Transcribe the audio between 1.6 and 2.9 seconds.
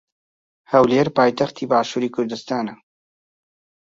باشووری کوردستانە.